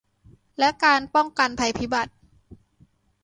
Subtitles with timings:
[0.59, 2.11] และการป้องกันภัยพิบัติ